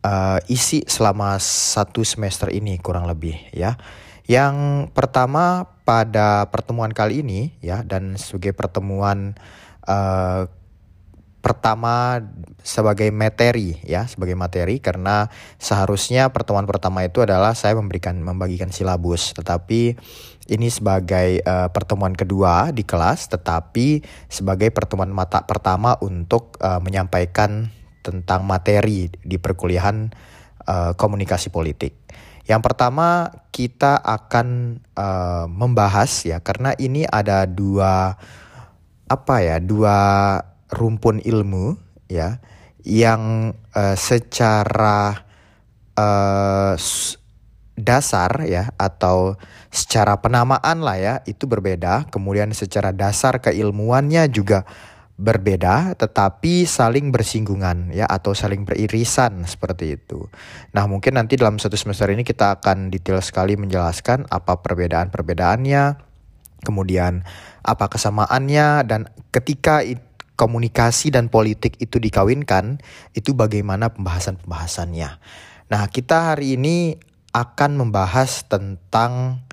uh, 0.08 0.40
isi 0.48 0.88
selama 0.88 1.36
satu 1.44 2.08
semester 2.08 2.48
ini 2.48 2.80
kurang 2.80 3.12
lebih 3.12 3.36
ya. 3.52 3.76
Yang 4.30 4.88
pertama 4.94 5.74
pada 5.82 6.46
pertemuan 6.54 6.94
kali 6.94 7.26
ini 7.26 7.58
ya 7.66 7.82
dan 7.82 8.14
sebagai 8.14 8.54
pertemuan 8.54 9.34
uh, 9.90 10.46
pertama 11.42 12.22
sebagai 12.62 13.10
materi 13.10 13.82
ya 13.82 14.06
sebagai 14.06 14.38
materi 14.38 14.78
karena 14.78 15.34
seharusnya 15.58 16.30
pertemuan 16.30 16.70
pertama 16.70 17.02
itu 17.08 17.26
adalah 17.26 17.58
saya 17.58 17.74
memberikan 17.74 18.22
membagikan 18.22 18.70
silabus 18.70 19.34
tetapi 19.34 19.98
ini 20.46 20.68
sebagai 20.70 21.42
uh, 21.42 21.74
pertemuan 21.74 22.14
kedua 22.14 22.70
di 22.70 22.86
kelas 22.86 23.34
tetapi 23.34 24.06
sebagai 24.30 24.70
pertemuan 24.70 25.10
mata 25.10 25.42
pertama 25.48 25.98
untuk 26.06 26.54
uh, 26.62 26.78
menyampaikan 26.78 27.74
tentang 28.06 28.46
materi 28.46 29.10
di 29.10 29.42
perkuliahan 29.42 30.12
uh, 30.70 30.92
komunikasi 30.94 31.50
politik. 31.50 31.98
Yang 32.50 32.62
pertama 32.66 33.30
kita 33.54 34.02
akan 34.02 34.82
uh, 34.98 35.46
membahas 35.46 36.10
ya 36.26 36.42
karena 36.42 36.74
ini 36.82 37.06
ada 37.06 37.46
dua 37.46 38.18
apa 39.06 39.36
ya 39.46 39.62
dua 39.62 39.98
rumpun 40.74 41.22
ilmu 41.22 41.78
ya 42.10 42.42
yang 42.82 43.54
uh, 43.78 43.94
secara 43.94 45.30
uh, 45.94 46.74
dasar 47.78 48.32
ya 48.50 48.74
atau 48.82 49.38
secara 49.70 50.18
penamaan 50.18 50.82
lah 50.82 50.98
ya 50.98 51.14
itu 51.30 51.46
berbeda. 51.46 52.10
Kemudian 52.10 52.50
secara 52.58 52.90
dasar 52.90 53.38
keilmuannya 53.46 54.26
juga 54.34 54.66
berbeda 55.20 56.00
tetapi 56.00 56.64
saling 56.64 57.12
bersinggungan 57.12 57.92
ya 57.92 58.08
atau 58.08 58.32
saling 58.32 58.64
beririsan 58.64 59.44
seperti 59.44 60.00
itu. 60.00 60.32
Nah, 60.72 60.88
mungkin 60.88 61.20
nanti 61.20 61.36
dalam 61.36 61.60
satu 61.60 61.76
semester 61.76 62.08
ini 62.08 62.24
kita 62.24 62.56
akan 62.64 62.88
detail 62.88 63.20
sekali 63.20 63.60
menjelaskan 63.60 64.32
apa 64.32 64.64
perbedaan-perbedaannya, 64.64 66.00
kemudian 66.64 67.28
apa 67.60 67.92
kesamaannya 67.92 68.88
dan 68.88 69.12
ketika 69.36 69.84
komunikasi 70.40 71.12
dan 71.12 71.28
politik 71.28 71.76
itu 71.84 72.00
dikawinkan, 72.00 72.80
itu 73.12 73.36
bagaimana 73.36 73.92
pembahasan-pembahasannya. 73.92 75.20
Nah, 75.68 75.84
kita 75.92 76.34
hari 76.34 76.56
ini 76.56 76.96
akan 77.36 77.76
membahas 77.76 78.48
tentang 78.48 79.44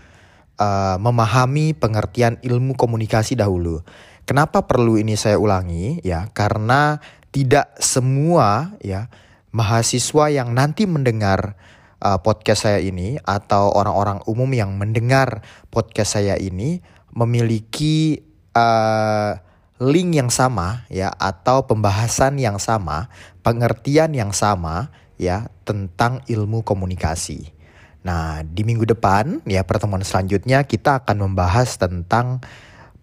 uh, 0.63 0.97
memahami 1.03 1.75
pengertian 1.77 2.39
ilmu 2.41 2.79
komunikasi 2.79 3.35
dahulu. 3.35 3.85
Kenapa 4.27 4.67
perlu 4.67 4.99
ini 4.99 5.15
saya 5.15 5.39
ulangi 5.39 6.03
ya? 6.03 6.27
Karena 6.35 6.99
tidak 7.31 7.79
semua 7.79 8.75
ya 8.83 9.07
mahasiswa 9.55 10.27
yang 10.35 10.51
nanti 10.51 10.83
mendengar 10.83 11.55
uh, 12.03 12.19
podcast 12.19 12.67
saya 12.67 12.83
ini 12.83 13.23
atau 13.23 13.71
orang-orang 13.71 14.19
umum 14.27 14.51
yang 14.51 14.75
mendengar 14.75 15.47
podcast 15.71 16.19
saya 16.19 16.35
ini 16.43 16.83
memiliki 17.15 18.27
uh, 18.51 19.39
link 19.79 20.19
yang 20.19 20.35
sama 20.35 20.83
ya 20.91 21.07
atau 21.15 21.71
pembahasan 21.71 22.43
yang 22.43 22.59
sama, 22.59 23.07
pengertian 23.47 24.11
yang 24.11 24.35
sama 24.35 24.91
ya 25.23 25.55
tentang 25.63 26.27
ilmu 26.27 26.67
komunikasi. 26.67 27.55
Nah, 28.03 28.43
di 28.43 28.67
minggu 28.67 28.91
depan 28.91 29.47
ya 29.47 29.63
pertemuan 29.63 30.03
selanjutnya 30.03 30.67
kita 30.67 31.07
akan 31.07 31.31
membahas 31.31 31.79
tentang 31.79 32.43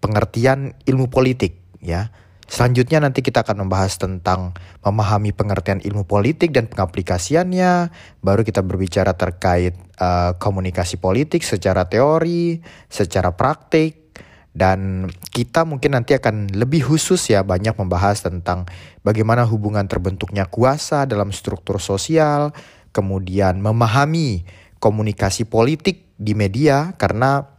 pengertian 0.04 0.76
ilmu 0.84 1.08
politik 1.08 1.56
ya. 1.80 2.12
Selanjutnya 2.44 3.00
nanti 3.00 3.24
kita 3.24 3.40
akan 3.40 3.64
membahas 3.64 3.96
tentang 3.96 4.52
memahami 4.84 5.32
pengertian 5.32 5.80
ilmu 5.80 6.04
politik 6.04 6.52
dan 6.52 6.68
pengaplikasiannya. 6.68 7.88
Baru 8.20 8.44
kita 8.44 8.60
berbicara 8.60 9.16
terkait 9.16 9.72
uh, 9.96 10.36
komunikasi 10.36 11.00
politik 11.00 11.40
secara 11.40 11.88
teori, 11.88 12.60
secara 12.92 13.32
praktik, 13.32 14.12
dan 14.52 15.08
kita 15.32 15.64
mungkin 15.64 15.96
nanti 15.96 16.12
akan 16.12 16.52
lebih 16.52 16.84
khusus 16.84 17.32
ya 17.32 17.40
banyak 17.40 17.74
membahas 17.80 18.20
tentang 18.20 18.68
bagaimana 19.00 19.48
hubungan 19.48 19.88
terbentuknya 19.88 20.44
kuasa 20.44 21.08
dalam 21.08 21.32
struktur 21.32 21.80
sosial, 21.80 22.52
kemudian 22.92 23.56
memahami 23.64 24.44
komunikasi 24.84 25.48
politik 25.48 26.12
di 26.20 26.36
media 26.36 26.92
karena 27.00 27.53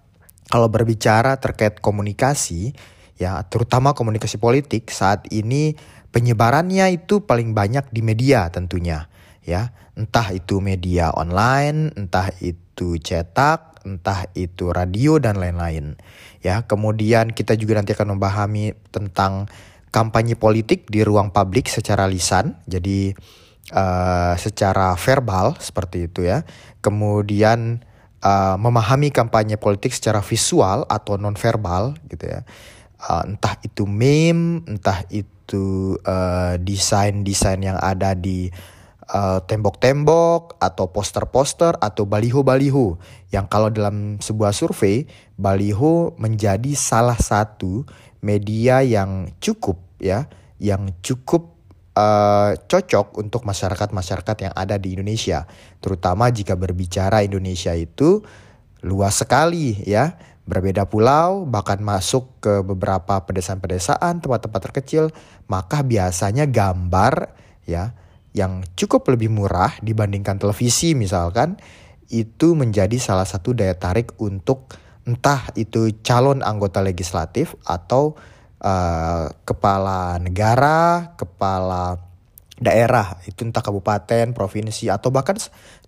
kalau 0.56 0.72
berbicara 0.72 1.36
terkait 1.36 1.84
komunikasi, 1.84 2.72
ya 3.20 3.44
terutama 3.52 3.92
komunikasi 3.92 4.40
politik 4.40 4.88
saat 4.88 5.28
ini 5.28 5.76
penyebarannya 6.16 6.96
itu 6.96 7.28
paling 7.28 7.52
banyak 7.52 7.92
di 7.92 8.00
media 8.00 8.48
tentunya, 8.48 9.12
ya 9.44 9.76
entah 10.00 10.32
itu 10.32 10.64
media 10.64 11.12
online, 11.12 11.92
entah 12.00 12.32
itu 12.40 12.96
cetak, 12.96 13.84
entah 13.84 14.32
itu 14.32 14.72
radio 14.72 15.20
dan 15.20 15.44
lain-lain. 15.44 16.00
Ya, 16.40 16.64
kemudian 16.64 17.36
kita 17.36 17.60
juga 17.60 17.80
nanti 17.80 17.92
akan 17.92 18.16
memahami 18.16 18.80
tentang 18.96 19.52
kampanye 19.92 20.40
politik 20.40 20.88
di 20.88 21.04
ruang 21.04 21.36
publik 21.36 21.68
secara 21.68 22.08
lisan, 22.08 22.60
jadi 22.64 23.12
uh, 23.76 24.40
secara 24.40 24.96
verbal 24.96 25.60
seperti 25.60 26.08
itu 26.08 26.24
ya. 26.28 26.48
Kemudian 26.80 27.84
uh, 28.22 28.56
memahami 28.56 29.12
kampanye 29.12 29.60
politik 29.60 29.92
secara 29.92 30.22
visual 30.22 30.86
atau 30.88 31.20
nonverbal 31.20 31.98
gitu 32.08 32.30
ya. 32.30 32.42
Uh, 33.02 33.28
entah 33.28 33.60
itu 33.62 33.84
meme, 33.84 34.64
entah 34.66 35.04
itu 35.12 35.96
uh, 36.06 36.56
desain-desain 36.62 37.60
yang 37.60 37.80
ada 37.82 38.16
di 38.16 38.50
tembok-tembok 39.46 40.58
uh, 40.58 40.66
atau 40.66 40.90
poster-poster 40.90 41.78
atau 41.78 42.10
baliho-baliho 42.10 42.98
yang 43.30 43.46
kalau 43.46 43.70
dalam 43.70 44.18
sebuah 44.18 44.50
survei 44.50 45.06
baliho 45.38 46.18
menjadi 46.18 46.74
salah 46.74 47.14
satu 47.14 47.86
media 48.26 48.82
yang 48.82 49.30
cukup 49.38 49.78
ya 50.02 50.26
yang 50.58 50.90
cukup 51.06 51.55
uh, 51.96 52.52
cocok 52.60 53.18
untuk 53.18 53.48
masyarakat-masyarakat 53.48 54.38
yang 54.46 54.54
ada 54.54 54.76
di 54.76 54.94
Indonesia, 54.94 55.48
terutama 55.80 56.30
jika 56.30 56.54
berbicara 56.60 57.24
Indonesia 57.24 57.72
itu 57.74 58.22
luas 58.86 59.18
sekali 59.18 59.82
ya, 59.88 60.20
berbeda 60.46 60.86
pulau, 60.86 61.50
bahkan 61.50 61.82
masuk 61.82 62.38
ke 62.44 62.62
beberapa 62.62 63.24
pedesaan-pedesaan, 63.26 64.22
tempat-tempat 64.22 64.62
terkecil, 64.70 65.10
maka 65.50 65.82
biasanya 65.82 66.46
gambar 66.46 67.34
ya 67.66 67.98
yang 68.36 68.62
cukup 68.76 69.08
lebih 69.10 69.32
murah 69.32 69.74
dibandingkan 69.80 70.36
televisi 70.36 70.92
misalkan 70.92 71.56
itu 72.12 72.54
menjadi 72.54 73.00
salah 73.00 73.26
satu 73.26 73.56
daya 73.56 73.74
tarik 73.74 74.14
untuk 74.22 74.76
entah 75.08 75.50
itu 75.56 75.90
calon 76.04 76.44
anggota 76.44 76.84
legislatif 76.84 77.56
atau 77.66 78.20
uh, 78.62 79.32
kepala 79.44 80.20
negara, 80.22 81.12
kepala 81.20 82.00
daerah, 82.56 83.20
itu 83.28 83.44
entah 83.44 83.60
kabupaten, 83.60 84.32
provinsi 84.32 84.88
atau 84.88 85.12
bahkan 85.12 85.36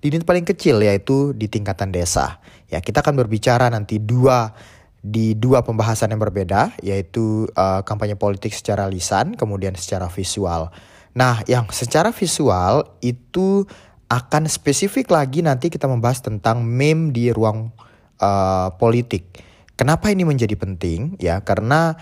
di 0.03 0.11
tingkat 0.11 0.27
paling 0.27 0.45
kecil 0.47 0.83
yaitu 0.83 1.31
di 1.31 1.47
tingkatan 1.47 1.95
desa. 1.95 2.43
Ya, 2.67 2.83
kita 2.83 2.99
akan 2.99 3.15
berbicara 3.15 3.71
nanti 3.71 4.03
dua 4.03 4.51
di 4.99 5.37
dua 5.37 5.63
pembahasan 5.63 6.11
yang 6.11 6.19
berbeda 6.19 6.75
yaitu 6.83 7.47
uh, 7.55 7.79
kampanye 7.87 8.19
politik 8.19 8.51
secara 8.51 8.91
lisan 8.91 9.39
kemudian 9.39 9.71
secara 9.79 10.11
visual. 10.11 10.73
Nah, 11.15 11.41
yang 11.47 11.71
secara 11.71 12.11
visual 12.11 12.99
itu 12.99 13.63
akan 14.07 14.47
spesifik 14.47 15.11
lagi 15.11 15.43
nanti 15.43 15.71
kita 15.71 15.87
membahas 15.87 16.23
tentang 16.23 16.63
meme 16.63 17.15
di 17.15 17.31
ruang 17.31 17.71
uh, 18.19 18.69
politik. 18.75 19.39
Kenapa 19.77 20.09
ini 20.11 20.25
menjadi 20.25 20.57
penting? 20.57 21.15
Ya, 21.21 21.39
karena 21.45 21.95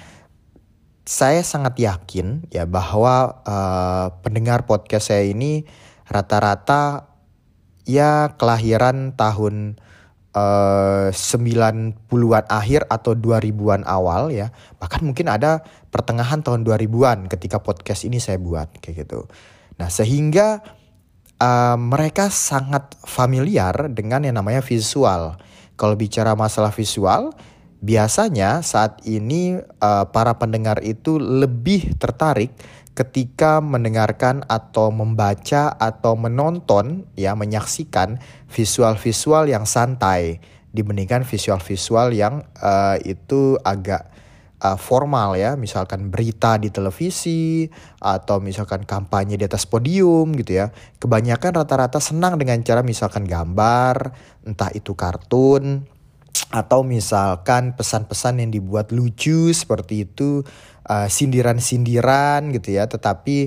saya 1.05 1.45
sangat 1.45 1.77
yakin 1.77 2.49
ya 2.49 2.65
bahwa 2.65 3.45
uh, 3.45 4.09
pendengar 4.25 4.65
podcast 4.65 5.13
saya 5.13 5.29
ini 5.29 5.69
rata-rata 6.09 7.13
ya 7.85 8.33
kelahiran 8.41 9.13
tahun 9.13 9.77
uh, 10.33 11.13
90-an 11.13 12.45
akhir 12.49 12.89
atau 12.89 13.13
2000-an 13.13 13.85
awal 13.85 14.33
ya. 14.33 14.49
Bahkan 14.81 15.05
mungkin 15.05 15.29
ada 15.29 15.61
pertengahan 15.93 16.41
tahun 16.41 16.65
2000-an 16.65 17.29
ketika 17.29 17.61
podcast 17.61 18.03
ini 18.09 18.17
saya 18.17 18.41
buat 18.41 18.73
kayak 18.81 19.05
gitu. 19.05 19.29
Nah, 19.77 19.93
sehingga 19.93 20.65
uh, 21.37 21.77
mereka 21.77 22.33
sangat 22.33 22.97
familiar 23.05 23.93
dengan 23.93 24.25
yang 24.25 24.41
namanya 24.41 24.65
visual. 24.65 25.37
Kalau 25.75 25.95
bicara 25.99 26.33
masalah 26.33 26.71
visual, 26.71 27.35
biasanya 27.85 28.65
saat 28.65 29.05
ini 29.05 29.61
uh, 29.61 30.09
para 30.09 30.41
pendengar 30.41 30.81
itu 30.81 31.21
lebih 31.21 31.93
tertarik 32.01 32.49
ketika 32.97 33.61
mendengarkan 33.61 34.41
atau 34.49 34.89
membaca 34.89 35.69
atau 35.77 36.17
menonton 36.17 37.05
ya 37.13 37.37
menyaksikan 37.37 38.17
visual-visual 38.49 39.45
yang 39.45 39.69
santai 39.69 40.41
dibandingkan 40.73 41.21
visual-visual 41.21 42.09
yang 42.15 42.41
uh, 42.57 42.97
itu 43.05 43.61
agak 43.61 44.09
uh, 44.65 44.79
formal 44.81 45.37
ya. 45.37 45.53
Misalkan 45.53 46.09
berita 46.09 46.57
di 46.57 46.73
televisi 46.73 47.69
atau 48.01 48.41
misalkan 48.41 48.81
kampanye 48.87 49.37
di 49.37 49.45
atas 49.45 49.69
podium 49.69 50.33
gitu 50.33 50.65
ya. 50.65 50.73
Kebanyakan 50.97 51.61
rata-rata 51.61 52.01
senang 52.01 52.41
dengan 52.41 52.57
cara 52.65 52.81
misalkan 52.81 53.29
gambar 53.29 54.15
entah 54.47 54.71
itu 54.73 54.97
kartun 54.97 55.94
atau 56.51 56.83
misalkan 56.83 57.77
pesan-pesan 57.79 58.43
yang 58.43 58.51
dibuat 58.51 58.91
lucu 58.91 59.55
seperti 59.55 60.03
itu 60.03 60.43
uh, 60.89 61.07
sindiran-sindiran 61.07 62.51
gitu 62.51 62.75
ya. 62.75 62.85
Tetapi 62.91 63.37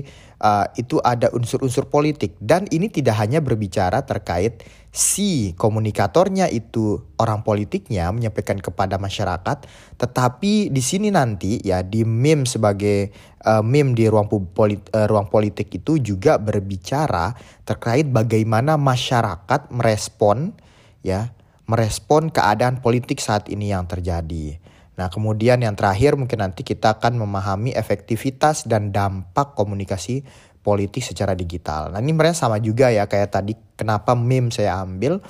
uh, 0.41 0.65
itu 0.75 0.97
ada 1.03 1.29
unsur-unsur 1.31 1.87
politik. 1.87 2.35
Dan 2.41 2.65
ini 2.73 2.89
tidak 2.89 3.19
hanya 3.21 3.39
berbicara 3.43 4.03
terkait 4.03 4.65
si 4.89 5.53
komunikatornya 5.53 6.49
itu 6.49 6.97
orang 7.21 7.45
politiknya 7.45 8.09
menyampaikan 8.09 8.57
kepada 8.57 8.97
masyarakat. 8.97 9.69
Tetapi 9.99 10.73
di 10.73 10.81
sini 10.81 11.13
nanti 11.13 11.61
ya 11.61 11.85
di 11.85 12.01
meme 12.01 12.49
sebagai 12.49 13.13
uh, 13.45 13.61
meme 13.61 13.93
di 13.93 14.09
ruang 14.09 14.27
polit, 14.49 14.81
uh, 14.95 15.05
ruang 15.05 15.29
politik 15.29 15.69
itu 15.69 16.01
juga 16.01 16.41
berbicara 16.41 17.37
terkait 17.63 18.09
bagaimana 18.09 18.81
masyarakat 18.81 19.69
merespon 19.69 20.57
ya 21.05 21.31
merespon 21.69 22.33
keadaan 22.33 22.81
politik 22.81 23.21
saat 23.21 23.45
ini 23.53 23.69
yang 23.69 23.85
terjadi. 23.85 24.57
Nah, 24.97 25.07
kemudian 25.07 25.61
yang 25.61 25.77
terakhir 25.77 26.17
mungkin 26.17 26.41
nanti 26.41 26.65
kita 26.65 26.97
akan 26.97 27.21
memahami 27.21 27.71
efektivitas 27.77 28.65
dan 28.65 28.89
dampak 28.89 29.53
komunikasi 29.53 30.25
politik 30.65 31.05
secara 31.05 31.37
digital. 31.37 31.93
Nah, 31.93 32.01
ini 32.01 32.11
sebenarnya 32.11 32.35
sama 32.35 32.57
juga 32.59 32.91
ya 32.91 33.05
kayak 33.07 33.29
tadi 33.31 33.53
kenapa 33.77 34.17
meme 34.17 34.51
saya 34.51 34.81
ambil 34.81 35.23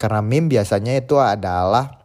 karena 0.00 0.24
meme 0.24 0.48
biasanya 0.48 0.96
itu 0.96 1.20
adalah 1.20 2.00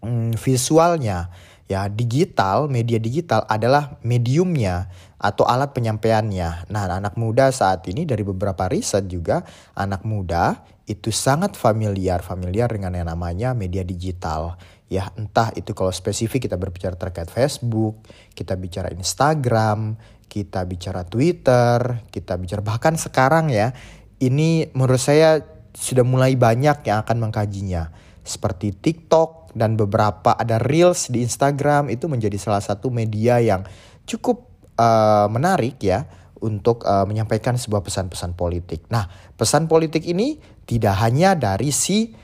hmm, 0.00 0.38
visualnya 0.40 1.28
ya 1.68 1.88
digital 1.88 2.68
media 2.68 2.96
digital 2.96 3.44
adalah 3.48 4.00
mediumnya 4.00 4.88
atau 5.20 5.44
alat 5.44 5.76
penyampaiannya. 5.76 6.72
Nah, 6.72 6.82
anak 6.88 7.14
muda 7.20 7.52
saat 7.52 7.84
ini 7.92 8.08
dari 8.08 8.24
beberapa 8.24 8.66
riset 8.72 9.04
juga 9.06 9.44
anak 9.76 10.02
muda 10.08 10.64
itu 10.86 11.14
sangat 11.14 11.54
familiar 11.54 12.20
familiar 12.20 12.66
dengan 12.66 12.98
yang 12.98 13.08
namanya 13.08 13.54
media 13.54 13.86
digital 13.86 14.58
ya 14.90 15.08
entah 15.14 15.54
itu 15.54 15.72
kalau 15.72 15.94
spesifik 15.94 16.50
kita 16.50 16.58
berbicara 16.58 16.98
terkait 16.98 17.30
Facebook 17.30 18.02
kita 18.34 18.58
bicara 18.58 18.90
Instagram 18.90 19.96
kita 20.26 20.66
bicara 20.66 21.06
Twitter 21.06 22.02
kita 22.10 22.34
bicara 22.36 22.60
bahkan 22.60 22.98
sekarang 22.98 23.48
ya 23.48 23.72
ini 24.18 24.68
menurut 24.74 25.00
saya 25.00 25.40
sudah 25.72 26.04
mulai 26.04 26.36
banyak 26.36 26.84
yang 26.84 27.00
akan 27.02 27.16
mengkajinya 27.30 27.88
seperti 28.22 28.76
TikTok 28.76 29.42
dan 29.56 29.74
beberapa 29.76 30.32
ada 30.36 30.60
reels 30.62 31.10
di 31.10 31.24
Instagram 31.24 31.90
itu 31.90 32.06
menjadi 32.06 32.36
salah 32.38 32.62
satu 32.62 32.88
media 32.88 33.42
yang 33.42 33.66
cukup 34.06 34.48
uh, 34.78 35.26
menarik 35.28 35.80
ya 35.82 36.06
untuk 36.42 36.82
uh, 36.82 37.06
menyampaikan 37.06 37.54
sebuah 37.54 37.86
pesan-pesan 37.86 38.34
politik. 38.34 38.90
Nah, 38.90 39.06
pesan 39.38 39.70
politik 39.70 40.02
ini 40.02 40.42
tidak 40.64 40.94
hanya 41.02 41.34
dari 41.34 41.74
si 41.74 42.14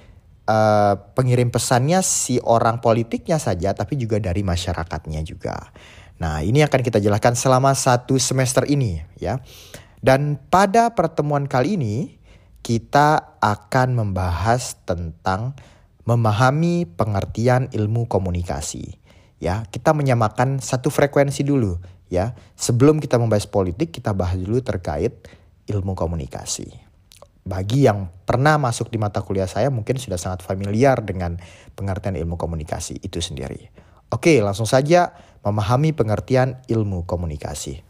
uh, 0.48 0.94
pengirim 1.12 1.52
pesannya 1.52 2.00
si 2.00 2.40
orang 2.40 2.80
politiknya 2.80 3.36
saja, 3.36 3.76
tapi 3.76 4.00
juga 4.00 4.18
dari 4.18 4.40
masyarakatnya 4.40 5.20
juga. 5.22 5.70
Nah, 6.18 6.42
ini 6.42 6.66
akan 6.66 6.80
kita 6.82 6.98
jelaskan 6.98 7.38
selama 7.38 7.76
satu 7.78 8.18
semester 8.18 8.66
ini 8.66 8.98
ya. 9.20 9.38
Dan 9.98 10.38
pada 10.50 10.94
pertemuan 10.94 11.46
kali 11.46 11.78
ini 11.78 12.18
kita 12.62 13.38
akan 13.38 13.94
membahas 13.94 14.78
tentang 14.82 15.54
memahami 16.02 16.86
pengertian 16.88 17.70
ilmu 17.70 18.10
komunikasi. 18.10 18.98
Ya, 19.38 19.62
kita 19.70 19.94
menyamakan 19.94 20.58
satu 20.58 20.90
frekuensi 20.90 21.46
dulu 21.46 21.78
ya. 22.10 22.34
Sebelum 22.58 22.98
kita 22.98 23.14
membahas 23.20 23.46
politik, 23.46 23.94
kita 23.94 24.10
bahas 24.10 24.34
dulu 24.42 24.58
terkait 24.58 25.30
ilmu 25.70 25.94
komunikasi. 25.94 26.87
Bagi 27.48 27.88
yang 27.88 28.12
pernah 28.28 28.60
masuk 28.60 28.92
di 28.92 29.00
mata 29.00 29.24
kuliah 29.24 29.48
saya 29.48 29.72
mungkin 29.72 29.96
sudah 29.96 30.20
sangat 30.20 30.44
familiar 30.44 31.00
dengan 31.00 31.40
pengertian 31.72 32.20
ilmu 32.20 32.36
komunikasi 32.36 33.00
itu 33.00 33.24
sendiri. 33.24 33.72
Oke, 34.12 34.44
langsung 34.44 34.68
saja 34.68 35.16
memahami 35.40 35.96
pengertian 35.96 36.60
ilmu 36.68 37.08
komunikasi. 37.08 37.80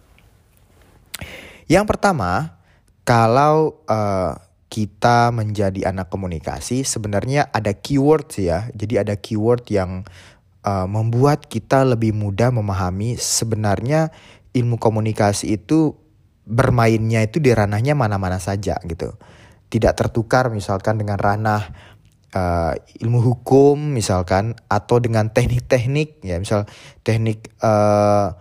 Yang 1.67 1.85
pertama, 1.91 2.63
kalau 3.03 3.83
uh, 3.91 4.39
kita 4.71 5.33
menjadi 5.35 5.91
anak 5.91 6.13
komunikasi, 6.13 6.87
sebenarnya 6.87 7.51
ada 7.51 7.75
keyword 7.75 8.31
ya. 8.39 8.71
Jadi 8.77 8.95
ada 9.01 9.19
keyword 9.19 9.67
yang 9.75 10.07
uh, 10.63 10.87
membuat 10.87 11.49
kita 11.49 11.83
lebih 11.83 12.13
mudah 12.15 12.53
memahami 12.53 13.17
sebenarnya 13.17 14.13
ilmu 14.53 14.77
komunikasi 14.77 15.57
itu 15.61 15.97
bermainnya 16.49 17.25
itu 17.25 17.41
di 17.41 17.53
ranahnya 17.53 17.93
mana-mana 17.93 18.41
saja 18.41 18.81
gitu. 18.85 19.13
Tidak 19.69 19.93
tertukar 19.93 20.49
misalkan 20.49 20.97
dengan 20.97 21.21
ranah 21.21 21.69
uh, 22.35 22.73
ilmu 23.01 23.21
hukum 23.21 23.77
misalkan 23.77 24.57
atau 24.69 25.01
dengan 25.01 25.33
teknik-teknik 25.33 26.21
ya 26.25 26.37
misal 26.41 26.65
teknik 27.05 27.53
uh, 27.61 28.33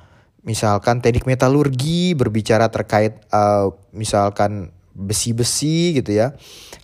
misalkan 0.43 1.03
teknik 1.03 1.27
metalurgi 1.27 2.15
berbicara 2.15 2.71
terkait 2.71 3.19
uh, 3.31 3.71
misalkan 3.91 4.71
besi-besi 4.97 5.93
gitu 5.99 6.15
ya 6.15 6.33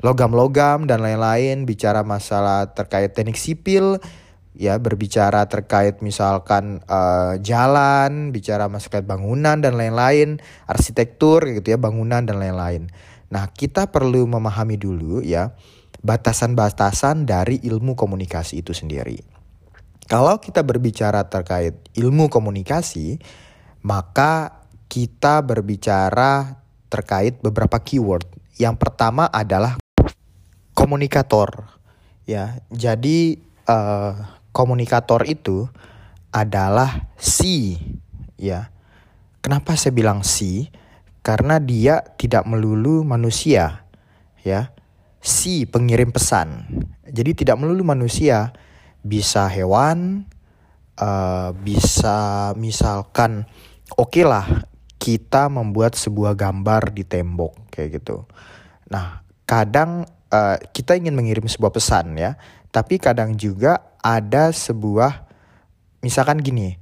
logam-logam 0.06 0.86
dan 0.86 1.02
lain-lain 1.02 1.66
bicara 1.66 2.06
masalah 2.06 2.76
terkait 2.76 3.16
teknik 3.16 3.40
sipil 3.40 3.98
ya 4.54 4.78
berbicara 4.78 5.50
terkait 5.50 6.00
misalkan 6.06 6.86
uh, 6.86 7.42
jalan, 7.42 8.30
bicara 8.30 8.70
masalah 8.70 9.02
bangunan 9.02 9.58
dan 9.60 9.74
lain-lain, 9.74 10.40
arsitektur 10.70 11.42
gitu 11.50 11.74
ya, 11.74 11.78
bangunan 11.82 12.22
dan 12.22 12.38
lain-lain. 12.38 12.94
Nah, 13.34 13.50
kita 13.50 13.90
perlu 13.90 14.30
memahami 14.30 14.78
dulu 14.78 15.25
ya 15.25 15.58
batasan-batasan 16.06 17.25
dari 17.25 17.58
ilmu 17.66 17.98
komunikasi 17.98 18.62
itu 18.62 18.78
sendiri. 18.78 19.18
Kalau 20.06 20.38
kita 20.38 20.62
berbicara 20.62 21.25
terkait 21.25 21.74
ilmu 21.98 22.30
komunikasi, 22.30 23.18
maka 23.82 24.62
kita 24.86 25.42
berbicara 25.42 26.62
terkait 26.94 27.42
beberapa 27.42 27.82
keyword. 27.82 28.30
Yang 28.62 28.78
pertama 28.78 29.25
adalah 29.25 29.82
komunikator. 30.78 31.74
Ya, 32.30 32.62
jadi 32.70 33.42
uh, 33.66 34.13
komunikator 34.54 35.25
itu 35.25 35.66
adalah 36.30 37.10
si 37.18 37.82
ya. 38.38 38.70
Kenapa 39.42 39.74
saya 39.74 39.92
bilang 39.92 40.22
si? 40.22 40.70
Karena 41.24 41.58
dia 41.58 42.03
tidak 42.20 42.44
melulu 42.44 43.08
manusia 43.08 43.88
ya. 44.44 44.75
Si 45.24 45.63
pengirim 45.63 46.12
pesan. 46.12 46.68
Jadi 47.08 47.32
tidak 47.32 47.63
melulu 47.63 47.88
manusia, 47.88 48.51
bisa 49.00 49.48
hewan, 49.48 50.27
uh, 51.00 51.56
bisa 51.56 52.51
misalkan 52.60 53.48
oke 53.96 54.12
okay 54.12 54.25
lah 54.27 54.68
kita 55.00 55.51
membuat 55.51 56.00
sebuah 56.00 56.36
gambar 56.36 56.96
di 56.96 57.03
tembok 57.03 57.68
kayak 57.72 58.00
gitu. 58.00 58.24
Nah, 58.88 59.20
kadang 59.44 60.08
uh, 60.32 60.58
kita 60.72 60.96
ingin 60.96 61.12
mengirim 61.12 61.44
sebuah 61.44 61.75
pesan 61.75 62.15
ya, 62.15 62.39
tapi 62.72 63.03
kadang 63.03 63.36
juga 63.36 64.00
ada 64.00 64.56
sebuah 64.56 65.27
misalkan 66.00 66.39
gini, 66.39 66.80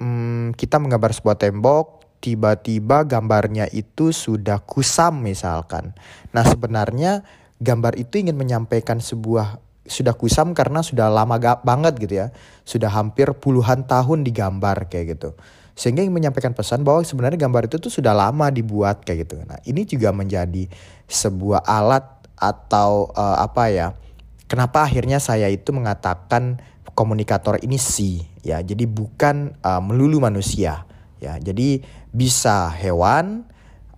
hmm, 0.00 0.52
kita 0.52 0.76
menggambar 0.76 1.16
sebuah 1.16 1.40
tembok, 1.40 2.01
tiba-tiba 2.22 3.02
gambarnya 3.02 3.66
itu 3.74 4.14
sudah 4.14 4.62
kusam 4.62 5.26
misalkan. 5.26 5.90
Nah, 6.30 6.46
sebenarnya 6.46 7.26
gambar 7.58 7.98
itu 7.98 8.22
ingin 8.22 8.38
menyampaikan 8.38 9.02
sebuah 9.02 9.58
sudah 9.82 10.14
kusam 10.14 10.54
karena 10.54 10.86
sudah 10.86 11.10
lama 11.10 11.36
banget 11.66 11.98
gitu 11.98 12.14
ya. 12.22 12.26
Sudah 12.62 12.94
hampir 12.94 13.34
puluhan 13.34 13.82
tahun 13.90 14.22
digambar 14.22 14.86
kayak 14.86 15.18
gitu 15.18 15.34
sehingga 15.72 16.04
ingin 16.04 16.12
menyampaikan 16.12 16.52
pesan 16.52 16.84
bahwa 16.84 17.00
sebenarnya 17.00 17.48
gambar 17.48 17.64
itu 17.68 17.80
tuh 17.80 17.88
sudah 17.88 18.12
lama 18.12 18.52
dibuat 18.52 19.04
kayak 19.08 19.24
gitu. 19.24 19.40
Nah, 19.48 19.56
ini 19.64 19.88
juga 19.88 20.12
menjadi 20.12 20.68
sebuah 21.08 21.64
alat 21.64 22.04
atau 22.36 23.08
uh, 23.16 23.40
apa 23.40 23.72
ya? 23.72 23.96
Kenapa 24.44 24.84
akhirnya 24.84 25.16
saya 25.16 25.48
itu 25.48 25.72
mengatakan 25.72 26.60
komunikator 26.92 27.56
ini 27.64 27.80
si 27.80 28.20
ya. 28.44 28.60
Jadi 28.60 28.84
bukan 28.84 29.56
uh, 29.64 29.80
melulu 29.80 30.20
manusia 30.20 30.84
ya. 31.22 31.38
Jadi 31.38 31.80
bisa 32.10 32.66
hewan 32.74 33.46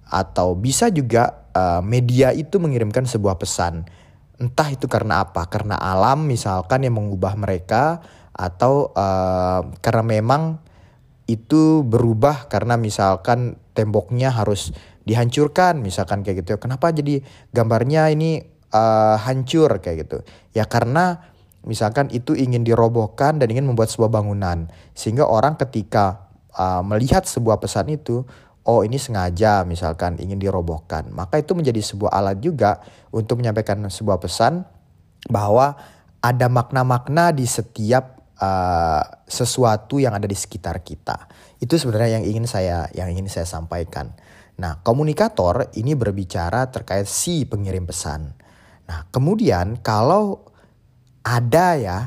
atau 0.05 0.53
bisa 0.53 0.93
juga 0.93 1.49
uh, 1.57 1.81
media 1.81 2.31
itu 2.37 2.61
mengirimkan 2.61 3.09
sebuah 3.09 3.41
pesan. 3.41 3.89
Entah 4.37 4.69
itu 4.69 4.85
karena 4.85 5.25
apa? 5.25 5.49
Karena 5.49 5.81
alam 5.81 6.29
misalkan 6.29 6.85
yang 6.85 7.01
mengubah 7.01 7.33
mereka 7.35 8.05
atau 8.35 8.91
uh, 8.93 9.63
karena 9.81 10.05
memang 10.05 10.59
itu 11.25 11.81
berubah 11.87 12.51
karena 12.53 12.77
misalkan 12.77 13.57
temboknya 13.73 14.29
harus 14.29 14.75
dihancurkan 15.09 15.81
misalkan 15.81 16.21
kayak 16.21 16.45
gitu 16.45 16.61
kenapa 16.61 16.93
jadi 16.93 17.25
gambarnya 17.53 18.13
ini 18.13 18.45
uh, 18.73 19.17
hancur 19.17 19.81
kayak 19.81 20.05
gitu 20.05 20.19
ya 20.53 20.69
karena 20.69 21.33
misalkan 21.65 22.13
itu 22.13 22.37
ingin 22.37 22.65
dirobohkan 22.65 23.41
dan 23.41 23.49
ingin 23.49 23.65
membuat 23.65 23.89
sebuah 23.89 24.13
bangunan 24.13 24.69
sehingga 24.93 25.25
orang 25.25 25.57
ketika 25.57 26.24
uh, 26.59 26.83
melihat 26.87 27.27
sebuah 27.27 27.59
pesan 27.61 27.91
itu 27.93 28.25
oh 28.65 28.81
ini 28.81 28.97
sengaja 28.97 29.63
misalkan 29.69 30.17
ingin 30.17 30.41
dirobohkan 30.41 31.11
maka 31.13 31.43
itu 31.43 31.53
menjadi 31.53 31.85
sebuah 31.85 32.15
alat 32.17 32.39
juga 32.41 32.81
untuk 33.13 33.43
menyampaikan 33.43 33.83
sebuah 33.87 34.19
pesan 34.19 34.65
bahwa 35.29 35.77
ada 36.25 36.47
makna-makna 36.49 37.37
di 37.37 37.45
setiap 37.45 38.17
uh, 38.41 39.03
sesuatu 39.29 40.01
yang 40.01 40.17
ada 40.17 40.25
di 40.25 40.33
sekitar 40.33 40.81
kita. 40.81 41.29
Itu 41.61 41.77
sebenarnya 41.77 42.21
yang 42.21 42.25
ingin 42.25 42.47
saya 42.49 42.89
yang 42.97 43.13
ingin 43.13 43.29
saya 43.29 43.45
sampaikan. 43.45 44.17
Nah, 44.57 44.81
komunikator 44.81 45.69
ini 45.77 45.93
berbicara 45.93 46.71
terkait 46.71 47.11
si 47.11 47.45
pengirim 47.45 47.85
pesan. 47.85 48.33
Nah, 48.89 49.05
kemudian 49.11 49.81
kalau 49.83 50.49
ada 51.25 51.77
ya 51.77 51.99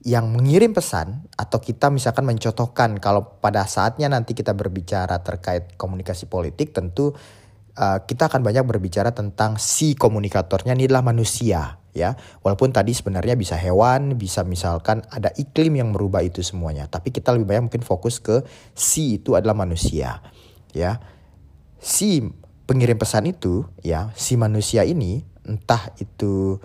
yang 0.00 0.32
mengirim 0.32 0.72
pesan 0.72 1.28
atau 1.36 1.60
kita 1.60 1.92
misalkan 1.92 2.24
mencontohkan 2.24 2.96
kalau 2.96 3.36
pada 3.36 3.68
saatnya 3.68 4.08
nanti 4.08 4.32
kita 4.32 4.56
berbicara 4.56 5.20
terkait 5.20 5.76
komunikasi 5.76 6.24
politik 6.24 6.72
tentu 6.72 7.12
uh, 7.76 7.98
kita 8.08 8.32
akan 8.32 8.40
banyak 8.40 8.64
berbicara 8.64 9.12
tentang 9.12 9.60
si 9.60 9.92
komunikatornya 9.92 10.72
ini 10.72 10.88
adalah 10.88 11.04
manusia 11.04 11.80
ya. 11.92 12.14
Walaupun 12.42 12.70
tadi 12.70 12.94
sebenarnya 12.94 13.34
bisa 13.34 13.58
hewan, 13.58 14.16
bisa 14.16 14.46
misalkan 14.46 15.02
ada 15.10 15.30
iklim 15.36 15.78
yang 15.78 15.88
merubah 15.92 16.22
itu 16.22 16.42
semuanya, 16.42 16.86
tapi 16.86 17.10
kita 17.10 17.34
lebih 17.34 17.50
banyak 17.50 17.64
mungkin 17.70 17.84
fokus 17.84 18.22
ke 18.22 18.42
si 18.74 19.20
itu 19.20 19.34
adalah 19.34 19.54
manusia, 19.58 20.22
ya. 20.70 21.02
Si 21.80 22.22
pengirim 22.64 22.98
pesan 23.00 23.26
itu, 23.26 23.66
ya, 23.82 24.14
si 24.14 24.38
manusia 24.38 24.86
ini 24.86 25.26
entah 25.42 25.90
itu 25.98 26.60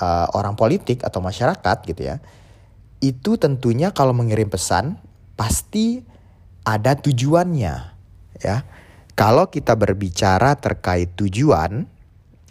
uh, 0.00 0.26
orang 0.32 0.56
politik 0.56 1.04
atau 1.04 1.20
masyarakat 1.20 1.76
gitu 1.84 2.02
ya. 2.06 2.22
Itu 3.00 3.40
tentunya 3.40 3.96
kalau 3.96 4.12
mengirim 4.12 4.52
pesan 4.52 5.00
pasti 5.36 6.04
ada 6.68 6.96
tujuannya, 7.00 7.74
ya. 8.44 8.56
Kalau 9.16 9.48
kita 9.48 9.76
berbicara 9.76 10.56
terkait 10.56 11.12
tujuan, 11.16 11.84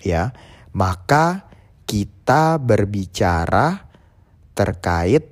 ya, 0.01 0.33
maka 0.73 1.49
kita 1.89 2.61
berbicara 2.61 3.89
terkait 4.53 5.25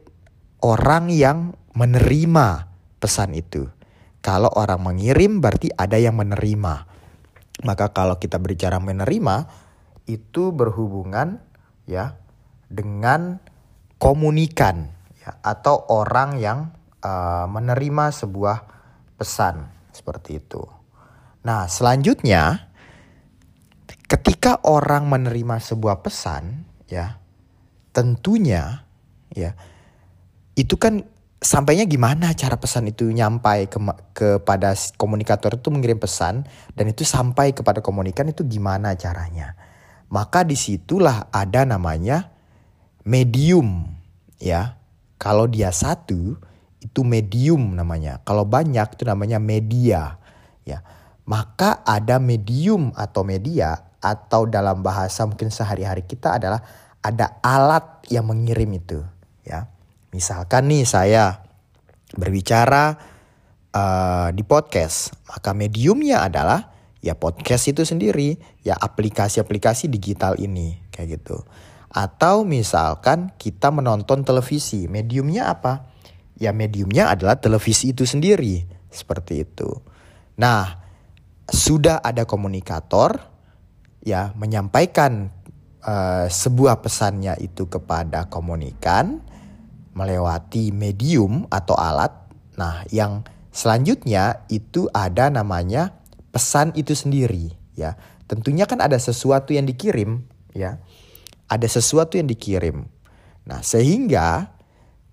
orang 0.62 1.14
yang 1.14 1.54
menerima 1.78 2.66
pesan 2.98 3.38
itu. 3.38 3.70
Kalau 4.26 4.50
orang 4.58 4.82
mengirim 4.82 5.38
berarti 5.38 5.70
ada 5.78 6.02
yang 6.02 6.18
menerima. 6.18 6.90
Maka 7.66 7.94
kalau 7.94 8.18
kita 8.18 8.42
berbicara 8.42 8.82
menerima 8.82 9.50
itu 10.10 10.50
berhubungan 10.54 11.42
ya 11.86 12.18
dengan 12.70 13.42
komunikan 14.02 14.97
ya 15.28 15.44
atau 15.44 15.92
orang 15.92 16.40
yang 16.40 16.72
uh, 17.04 17.44
menerima 17.52 18.16
sebuah 18.16 18.58
pesan 19.20 19.68
seperti 19.92 20.40
itu. 20.40 20.64
Nah, 21.44 21.68
selanjutnya 21.68 22.72
ketika 24.08 24.64
orang 24.64 25.12
menerima 25.12 25.60
sebuah 25.60 26.00
pesan 26.00 26.64
ya 26.88 27.20
tentunya 27.92 28.88
ya 29.36 29.52
itu 30.56 30.80
kan 30.80 31.04
sampainya 31.44 31.84
gimana 31.84 32.32
cara 32.32 32.56
pesan 32.56 32.88
itu 32.88 33.12
nyampai 33.12 33.68
ke 33.68 33.78
kepada 34.16 34.72
komunikator 34.96 35.60
itu 35.60 35.68
mengirim 35.70 36.00
pesan 36.00 36.48
dan 36.74 36.86
itu 36.88 37.04
sampai 37.04 37.52
kepada 37.52 37.84
komunikan 37.84 38.32
itu 38.32 38.48
gimana 38.48 38.96
caranya 38.96 39.60
maka 40.08 40.48
di 40.48 40.56
situlah 40.56 41.28
ada 41.36 41.68
namanya 41.68 42.32
medium 43.04 43.92
ya 44.40 44.77
kalau 45.18 45.50
dia 45.50 45.74
satu 45.74 46.38
itu 46.82 47.02
medium 47.02 47.74
namanya 47.74 48.22
kalau 48.24 48.46
banyak 48.46 48.86
itu 48.94 49.04
namanya 49.04 49.42
media 49.42 50.22
ya 50.64 50.82
maka 51.28 51.84
ada 51.84 52.22
medium 52.22 52.96
atau 52.96 53.26
media 53.28 53.88
atau 54.00 54.48
dalam 54.48 54.80
bahasa 54.80 55.26
mungkin 55.28 55.52
sehari-hari 55.52 56.06
kita 56.06 56.40
adalah 56.40 56.64
ada 57.04 57.40
alat 57.44 58.06
yang 58.08 58.28
mengirim 58.28 58.72
itu 58.78 59.00
ya. 59.48 59.68
Misalkan 60.12 60.72
nih 60.72 60.88
saya 60.88 61.44
berbicara 62.16 62.96
uh, 63.76 64.28
di 64.32 64.44
podcast, 64.44 65.16
maka 65.28 65.52
mediumnya 65.52 66.24
adalah 66.24 66.72
ya 67.04 67.16
podcast 67.16 67.72
itu 67.72 67.84
sendiri, 67.84 68.40
ya 68.64 68.76
aplikasi-aplikasi 68.76 69.92
digital 69.92 70.40
ini 70.40 70.80
kayak 70.92 71.22
gitu. 71.22 71.44
Atau 71.98 72.46
misalkan 72.46 73.34
kita 73.42 73.74
menonton 73.74 74.22
televisi, 74.22 74.86
mediumnya 74.86 75.50
apa? 75.50 75.90
Ya 76.38 76.54
mediumnya 76.54 77.10
adalah 77.10 77.42
televisi 77.42 77.90
itu 77.90 78.06
sendiri, 78.06 78.70
seperti 78.94 79.42
itu. 79.42 79.82
Nah, 80.38 80.78
sudah 81.50 81.98
ada 81.98 82.30
komunikator, 82.30 83.18
ya 84.06 84.30
menyampaikan 84.38 85.34
uh, 85.82 86.30
sebuah 86.30 86.86
pesannya 86.86 87.34
itu 87.42 87.66
kepada 87.66 88.30
komunikan 88.30 89.18
melewati 89.98 90.70
medium 90.70 91.50
atau 91.50 91.74
alat. 91.74 92.14
Nah, 92.62 92.86
yang 92.94 93.26
selanjutnya 93.50 94.46
itu 94.54 94.86
ada 94.94 95.34
namanya 95.34 95.98
pesan 96.30 96.78
itu 96.78 96.94
sendiri, 96.94 97.58
ya. 97.74 97.98
Tentunya 98.30 98.70
kan 98.70 98.86
ada 98.86 99.02
sesuatu 99.02 99.50
yang 99.58 99.66
dikirim, 99.66 100.22
ya. 100.54 100.78
Ada 101.48 101.68
sesuatu 101.80 102.20
yang 102.20 102.28
dikirim. 102.28 102.84
Nah, 103.48 103.64
sehingga 103.64 104.52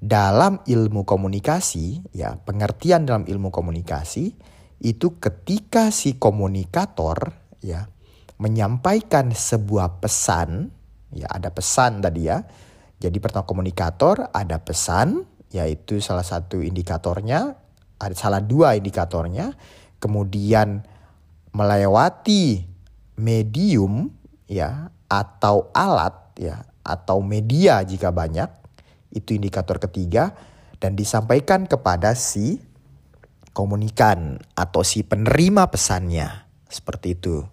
dalam 0.02 0.60
ilmu 0.66 1.06
komunikasi, 1.06 2.10
ya, 2.10 2.36
pengertian 2.42 3.06
dalam 3.06 3.24
ilmu 3.24 3.54
komunikasi 3.54 4.34
itu 4.82 5.16
ketika 5.22 5.94
si 5.94 6.18
komunikator, 6.18 7.32
ya, 7.62 7.86
menyampaikan 8.42 9.30
sebuah 9.30 10.02
pesan, 10.02 10.68
ya 11.14 11.30
ada 11.30 11.54
pesan 11.54 12.02
tadi 12.02 12.26
ya. 12.26 12.42
Jadi 12.98 13.16
pertama 13.22 13.46
komunikator 13.46 14.28
ada 14.34 14.58
pesan, 14.58 15.22
yaitu 15.54 16.02
salah 16.02 16.26
satu 16.26 16.58
indikatornya, 16.58 17.54
ada 18.02 18.14
salah 18.18 18.42
dua 18.42 18.74
indikatornya. 18.74 19.54
Kemudian 20.02 20.84
melewati 21.54 22.66
medium 23.16 24.10
ya 24.50 24.90
atau 25.06 25.70
alat 25.72 26.23
ya 26.38 26.66
atau 26.84 27.24
media 27.24 27.80
jika 27.82 28.12
banyak 28.12 28.50
itu 29.14 29.38
indikator 29.38 29.78
ketiga 29.78 30.34
dan 30.82 30.98
disampaikan 30.98 31.64
kepada 31.64 32.12
si 32.18 32.60
komunikan 33.54 34.42
atau 34.58 34.82
si 34.82 35.06
penerima 35.06 35.70
pesannya. 35.70 36.50
Seperti 36.66 37.14
itu. 37.14 37.46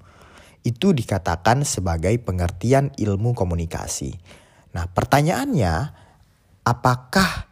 Itu 0.65 0.93
dikatakan 0.93 1.61
sebagai 1.61 2.13
pengertian 2.21 2.89
ilmu 2.97 3.38
komunikasi. 3.38 4.17
Nah, 4.73 4.89
pertanyaannya, 4.89 5.73
apakah 6.65 7.50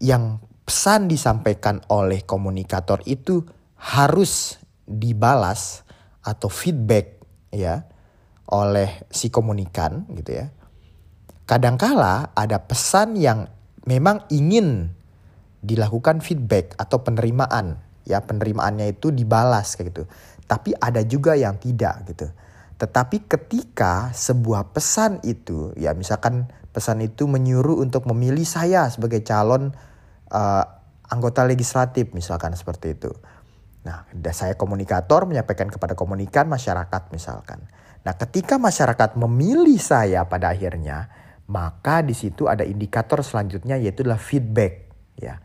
yang 0.00 0.40
pesan 0.64 1.08
disampaikan 1.08 1.84
oleh 1.92 2.24
komunikator 2.24 3.04
itu 3.04 3.44
harus 3.76 4.60
dibalas 4.84 5.84
atau 6.24 6.48
feedback 6.52 7.20
ya 7.52 7.88
oleh 8.48 9.04
si 9.12 9.28
komunikan 9.28 10.08
gitu 10.16 10.40
ya. 10.40 10.46
Kadangkala 11.48 12.32
ada 12.32 12.64
pesan 12.64 13.16
yang 13.16 13.48
memang 13.84 14.24
ingin 14.28 14.92
dilakukan 15.64 16.20
feedback 16.20 16.76
atau 16.76 17.00
penerimaan 17.04 17.80
ya 18.08 18.24
penerimaannya 18.24 18.96
itu 18.96 19.12
dibalas 19.12 19.76
kayak 19.76 19.92
gitu. 19.92 20.02
Tapi 20.48 20.72
ada 20.80 21.04
juga 21.04 21.36
yang 21.36 21.60
tidak 21.60 22.08
gitu. 22.08 22.32
Tetapi 22.80 23.28
ketika 23.28 24.14
sebuah 24.16 24.72
pesan 24.72 25.20
itu 25.24 25.76
ya 25.76 25.92
misalkan 25.92 26.48
pesan 26.72 27.04
itu 27.04 27.28
menyuruh 27.28 27.84
untuk 27.84 28.08
memilih 28.08 28.48
saya 28.48 28.88
sebagai 28.88 29.20
calon 29.24 29.76
uh, 30.32 30.64
anggota 31.08 31.44
legislatif 31.44 32.12
misalkan 32.16 32.56
seperti 32.56 32.96
itu. 32.96 33.12
Nah, 33.88 34.04
saya 34.36 34.52
komunikator 34.52 35.24
menyampaikan 35.24 35.72
kepada 35.72 35.96
komunikan 35.96 36.44
masyarakat 36.44 37.08
misalkan. 37.08 37.64
Nah, 38.06 38.14
ketika 38.14 38.56
masyarakat 38.56 39.18
memilih 39.18 39.78
saya 39.80 40.24
pada 40.24 40.54
akhirnya, 40.54 41.10
maka 41.48 42.04
di 42.04 42.12
situ 42.12 42.46
ada 42.46 42.62
indikator 42.62 43.24
selanjutnya 43.24 43.80
yaitu 43.80 44.04
adalah 44.04 44.20
feedback, 44.20 44.92
ya. 45.16 45.40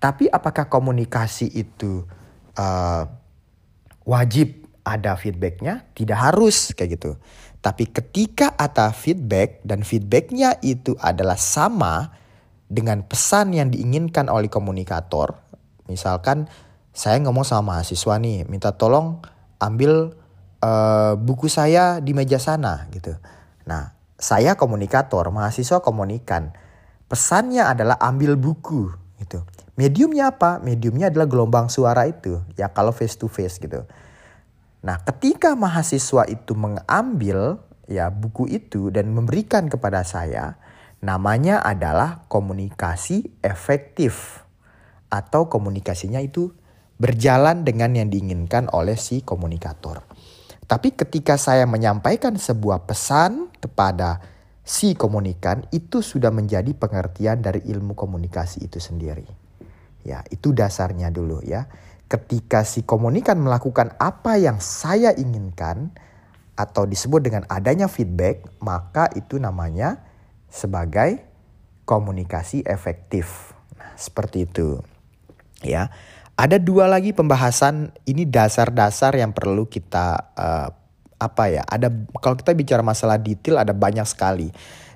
Tapi 0.00 0.32
apakah 0.32 0.72
komunikasi 0.72 1.50
itu 1.52 2.08
uh, 2.56 3.04
wajib 4.08 4.64
ada 4.80 5.12
feedbacknya? 5.14 5.92
Tidak 5.92 6.16
harus 6.16 6.72
kayak 6.72 6.90
gitu. 6.96 7.10
Tapi 7.60 7.92
ketika 7.92 8.56
ada 8.56 8.88
feedback 8.96 9.60
dan 9.60 9.84
feedbacknya 9.84 10.56
itu 10.64 10.96
adalah 10.96 11.36
sama 11.36 12.16
dengan 12.64 13.04
pesan 13.04 13.52
yang 13.52 13.68
diinginkan 13.68 14.32
oleh 14.32 14.48
komunikator, 14.48 15.36
misalkan 15.84 16.48
saya 16.96 17.20
ngomong 17.20 17.44
sama 17.44 17.76
mahasiswa 17.76 18.16
nih, 18.16 18.48
minta 18.48 18.72
tolong 18.72 19.20
ambil 19.60 20.16
uh, 20.64 21.16
buku 21.16 21.48
saya 21.48 21.98
di 21.98 22.12
meja 22.12 22.40
sana 22.40 22.88
gitu. 22.92 23.16
Nah, 23.68 23.92
saya 24.20 24.54
komunikator, 24.54 25.28
mahasiswa 25.32 25.80
komunikan. 25.80 26.52
Pesannya 27.10 27.66
adalah 27.66 27.98
ambil 27.98 28.36
buku 28.38 28.92
gitu. 29.18 29.42
Mediumnya 29.74 30.36
apa? 30.36 30.60
Mediumnya 30.60 31.08
adalah 31.08 31.26
gelombang 31.26 31.72
suara 31.72 32.04
itu, 32.04 32.44
ya 32.54 32.68
kalau 32.70 32.92
face 32.92 33.16
to 33.16 33.26
face 33.26 33.56
gitu. 33.56 33.88
Nah, 34.84 35.00
ketika 35.04 35.56
mahasiswa 35.56 36.28
itu 36.28 36.52
mengambil 36.56 37.60
ya 37.88 38.12
buku 38.12 38.48
itu 38.48 38.92
dan 38.92 39.10
memberikan 39.10 39.66
kepada 39.72 40.04
saya, 40.04 40.60
namanya 41.00 41.64
adalah 41.64 42.28
komunikasi 42.28 43.40
efektif 43.40 44.44
atau 45.08 45.48
komunikasinya 45.50 46.22
itu 46.22 46.54
berjalan 47.00 47.64
dengan 47.64 47.96
yang 47.96 48.08
diinginkan 48.12 48.68
oleh 48.70 48.94
si 49.00 49.24
komunikator. 49.24 50.04
Tapi 50.70 50.94
ketika 50.94 51.34
saya 51.34 51.66
menyampaikan 51.66 52.38
sebuah 52.38 52.86
pesan 52.86 53.50
kepada 53.58 54.22
si 54.62 54.94
komunikan 54.94 55.66
itu 55.74 55.98
sudah 55.98 56.30
menjadi 56.30 56.70
pengertian 56.78 57.42
dari 57.42 57.66
ilmu 57.66 57.98
komunikasi 57.98 58.70
itu 58.70 58.78
sendiri. 58.78 59.26
Ya, 60.06 60.22
itu 60.30 60.54
dasarnya 60.54 61.10
dulu 61.10 61.42
ya 61.42 61.66
ketika 62.10 62.66
si 62.66 62.82
komunikan 62.82 63.38
melakukan 63.38 63.94
apa 64.02 64.34
yang 64.34 64.58
saya 64.58 65.14
inginkan 65.14 65.94
atau 66.58 66.84
disebut 66.84 67.22
dengan 67.22 67.46
adanya 67.46 67.86
feedback, 67.86 68.42
maka 68.58 69.06
itu 69.14 69.38
namanya 69.38 70.02
sebagai 70.50 71.22
komunikasi 71.86 72.66
efektif. 72.66 73.54
Nah, 73.78 73.94
seperti 73.94 74.50
itu. 74.50 74.82
Ya. 75.62 75.94
Ada 76.40 76.56
dua 76.56 76.88
lagi 76.88 77.12
pembahasan 77.12 77.92
ini 78.08 78.24
dasar-dasar 78.24 79.12
yang 79.12 79.36
perlu 79.36 79.68
kita 79.68 80.32
uh, 80.32 80.72
apa 81.20 81.44
ya? 81.52 81.60
Ada 81.68 81.92
kalau 82.16 82.32
kita 82.32 82.56
bicara 82.56 82.80
masalah 82.80 83.20
detail 83.20 83.60
ada 83.60 83.76
banyak 83.76 84.08
sekali. 84.08 84.48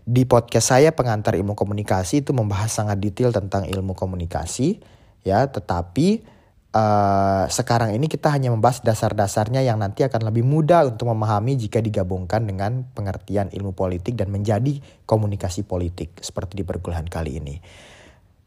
Di 0.08 0.24
podcast 0.24 0.72
saya 0.72 0.96
pengantar 0.96 1.36
ilmu 1.36 1.52
komunikasi 1.52 2.24
itu 2.24 2.32
membahas 2.32 2.72
sangat 2.72 2.96
detail 2.96 3.28
tentang 3.28 3.68
ilmu 3.68 3.92
komunikasi 3.92 4.80
ya, 5.20 5.44
tetapi 5.44 6.24
uh, 6.72 7.44
sekarang 7.52 7.92
ini 7.92 8.08
kita 8.08 8.32
hanya 8.32 8.48
membahas 8.48 8.80
dasar-dasarnya 8.80 9.60
yang 9.68 9.84
nanti 9.84 10.00
akan 10.00 10.24
lebih 10.32 10.48
mudah 10.48 10.88
untuk 10.88 11.12
memahami 11.12 11.60
jika 11.60 11.84
digabungkan 11.84 12.48
dengan 12.48 12.88
pengertian 12.96 13.52
ilmu 13.52 13.76
politik 13.76 14.16
dan 14.16 14.32
menjadi 14.32 14.80
komunikasi 15.04 15.68
politik 15.68 16.24
seperti 16.24 16.56
di 16.56 16.64
perkuliahan 16.64 17.04
kali 17.04 17.36
ini. 17.36 17.60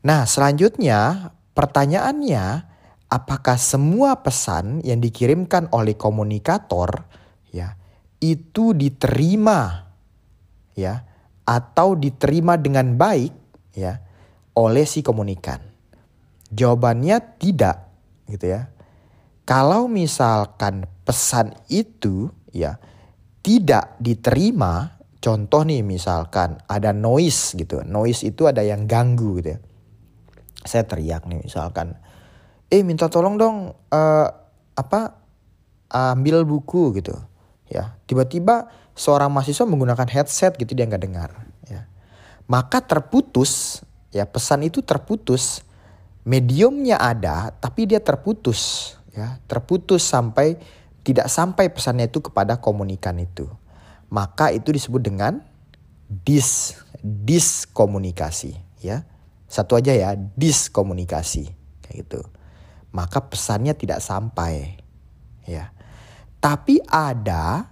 Nah, 0.01 0.25
selanjutnya 0.25 1.29
pertanyaannya 1.53 2.76
apakah 3.07 3.55
semua 3.55 4.19
pesan 4.19 4.83
yang 4.83 4.99
dikirimkan 4.99 5.71
oleh 5.71 5.95
komunikator 5.95 7.07
ya 7.51 7.79
itu 8.19 8.75
diterima 8.75 9.87
ya 10.75 11.05
atau 11.47 11.95
diterima 11.95 12.59
dengan 12.59 12.99
baik 12.99 13.33
ya 13.75 13.99
oleh 14.57 14.83
si 14.83 15.03
komunikan? 15.03 15.63
Jawabannya 16.51 17.39
tidak 17.39 17.87
gitu 18.27 18.45
ya. 18.55 18.71
Kalau 19.47 19.87
misalkan 19.87 20.83
pesan 21.07 21.55
itu 21.71 22.27
ya 22.51 22.75
tidak 23.39 23.95
diterima, 24.03 24.99
contoh 25.23 25.63
nih 25.63 25.79
misalkan 25.87 26.59
ada 26.67 26.91
noise 26.91 27.55
gitu. 27.55 27.79
Noise 27.87 28.27
itu 28.27 28.43
ada 28.43 28.59
yang 28.59 28.83
ganggu 28.83 29.39
gitu 29.39 29.55
ya. 29.55 29.59
Saya 30.67 30.83
teriak 30.83 31.23
nih 31.31 31.47
misalkan, 31.47 31.95
"Eh, 32.67 32.83
minta 32.83 33.07
tolong 33.07 33.39
dong 33.39 33.57
uh, 33.71 34.27
apa 34.75 35.15
ambil 35.91 36.43
buku 36.43 36.99
gitu." 36.99 37.15
Ya, 37.67 37.99
tiba-tiba 38.07 38.71
seorang 38.95 39.29
mahasiswa 39.29 39.67
menggunakan 39.67 40.07
headset 40.09 40.55
gitu 40.57 40.73
dia 40.73 40.87
nggak 40.87 41.03
dengar 41.03 41.29
ya. 41.67 41.85
Maka 42.49 42.81
terputus 42.81 43.83
ya 44.09 44.25
pesan 44.25 44.65
itu 44.65 44.81
terputus. 44.81 45.63
Mediumnya 46.27 46.99
ada 46.99 47.55
tapi 47.55 47.87
dia 47.87 48.03
terputus 48.03 48.95
ya. 49.15 49.39
Terputus 49.47 50.03
sampai 50.03 50.59
tidak 51.03 51.31
sampai 51.31 51.71
pesannya 51.71 52.11
itu 52.11 52.19
kepada 52.19 52.59
komunikan 52.59 53.15
itu. 53.19 53.47
Maka 54.11 54.51
itu 54.55 54.71
disebut 54.71 55.03
dengan 55.03 55.39
dis 56.07 56.75
diskomunikasi 57.03 58.83
ya. 58.83 59.03
Satu 59.47 59.79
aja 59.79 59.95
ya 59.95 60.15
diskomunikasi 60.15 61.47
kayak 61.83 61.95
gitu 62.03 62.19
maka 62.97 63.21
pesannya 63.21 63.77
tidak 63.77 64.01
sampai 64.01 64.81
ya 65.45 65.69
tapi 66.41 66.81
ada 66.89 67.69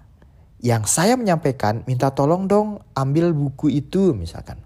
yang 0.62 0.86
saya 0.86 1.18
menyampaikan 1.18 1.82
minta 1.90 2.14
tolong 2.14 2.46
dong 2.46 2.86
ambil 2.94 3.34
buku 3.34 3.74
itu 3.74 4.14
misalkan 4.14 4.62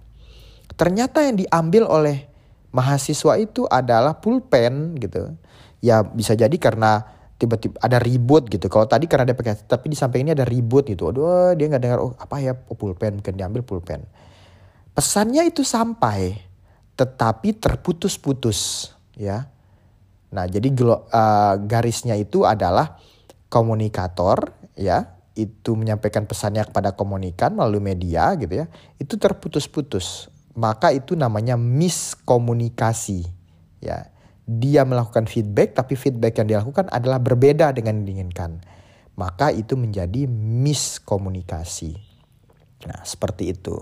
ternyata 0.75 1.23
yang 1.23 1.39
diambil 1.39 1.87
oleh 1.87 2.29
mahasiswa 2.71 3.33
itu 3.37 3.65
adalah 3.67 4.17
pulpen 4.21 4.97
gitu. 5.01 5.33
Ya 5.79 6.03
bisa 6.03 6.35
jadi 6.35 6.53
karena 6.59 7.03
tiba-tiba 7.39 7.79
ada 7.79 7.97
ribut 7.99 8.47
gitu. 8.51 8.67
Kalau 8.67 8.85
tadi 8.85 9.07
karena 9.07 9.31
ada 9.31 9.35
pakai 9.35 9.59
tapi 9.65 9.91
di 9.91 9.97
samping 9.97 10.27
ini 10.27 10.31
ada 10.35 10.45
ribut 10.45 10.85
gitu. 10.87 11.09
Aduh 11.09 11.55
dia 11.55 11.67
nggak 11.71 11.83
dengar 11.83 11.99
oh 12.03 12.13
apa 12.19 12.39
ya 12.43 12.53
oh, 12.55 12.77
pulpen 12.77 13.19
mungkin 13.19 13.35
diambil 13.35 13.63
pulpen. 13.63 14.03
Pesannya 14.93 15.47
itu 15.47 15.63
sampai 15.63 16.39
tetapi 16.99 17.55
terputus-putus 17.55 18.91
ya. 19.15 19.47
Nah 20.33 20.45
jadi 20.45 20.69
uh, 20.69 21.55
garisnya 21.65 22.13
itu 22.17 22.45
adalah 22.45 22.97
komunikator 23.49 24.53
ya 24.77 25.17
itu 25.33 25.73
menyampaikan 25.73 26.27
pesannya 26.27 26.67
kepada 26.67 26.93
komunikan 26.93 27.55
melalui 27.55 27.81
media 27.81 28.35
gitu 28.35 28.63
ya 28.63 28.65
itu 28.99 29.15
terputus-putus 29.15 30.29
maka 30.59 30.91
itu 30.91 31.15
namanya 31.15 31.55
miskomunikasi. 31.55 33.23
Ya, 33.79 34.11
dia 34.43 34.83
melakukan 34.83 35.23
feedback 35.31 35.71
tapi 35.71 35.95
feedback 35.95 36.35
yang 36.43 36.51
dilakukan 36.51 36.91
adalah 36.91 37.23
berbeda 37.23 37.71
dengan 37.71 38.03
diinginkan. 38.03 38.59
Maka 39.15 39.55
itu 39.55 39.79
menjadi 39.79 40.27
miskomunikasi. 40.31 41.95
Nah, 42.87 43.03
seperti 43.07 43.55
itu. 43.55 43.75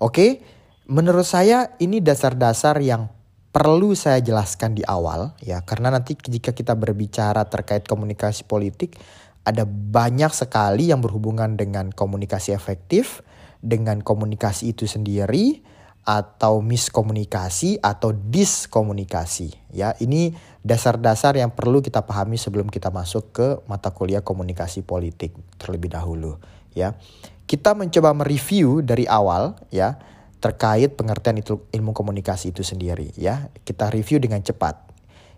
Oke, 0.00 0.44
menurut 0.88 1.28
saya 1.28 1.76
ini 1.80 2.00
dasar-dasar 2.00 2.80
yang 2.80 3.12
perlu 3.48 3.96
saya 3.96 4.20
jelaskan 4.20 4.76
di 4.76 4.84
awal 4.84 5.32
ya 5.40 5.64
karena 5.64 5.88
nanti 5.88 6.14
jika 6.14 6.52
kita 6.52 6.76
berbicara 6.76 7.48
terkait 7.48 7.88
komunikasi 7.88 8.44
politik 8.44 9.00
ada 9.48 9.64
banyak 9.64 10.28
sekali 10.36 10.92
yang 10.92 11.00
berhubungan 11.00 11.56
dengan 11.56 11.88
komunikasi 11.88 12.52
efektif, 12.52 13.24
dengan 13.64 14.04
komunikasi 14.04 14.76
itu 14.76 14.84
sendiri, 14.84 15.64
atau 16.08 16.64
miskomunikasi 16.64 17.84
atau 17.84 18.16
diskomunikasi 18.16 19.76
ya. 19.76 19.92
Ini 20.00 20.32
dasar-dasar 20.64 21.36
yang 21.36 21.52
perlu 21.52 21.84
kita 21.84 22.04
pahami 22.04 22.40
sebelum 22.40 22.72
kita 22.72 22.88
masuk 22.88 23.32
ke 23.36 23.48
mata 23.68 23.92
kuliah 23.92 24.24
komunikasi 24.24 24.84
politik 24.84 25.36
terlebih 25.60 25.92
dahulu 25.92 26.40
ya. 26.72 26.96
Kita 27.44 27.76
mencoba 27.76 28.12
mereview 28.12 28.80
dari 28.80 29.04
awal 29.08 29.56
ya 29.68 29.96
terkait 30.38 30.94
pengertian 30.94 31.38
itu 31.42 31.66
ilmu 31.74 31.90
komunikasi 31.90 32.54
itu 32.54 32.62
sendiri 32.62 33.10
ya. 33.18 33.50
Kita 33.66 33.90
review 33.90 34.22
dengan 34.22 34.42
cepat. 34.42 34.90